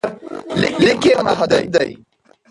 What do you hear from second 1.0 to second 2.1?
یې محدود دی.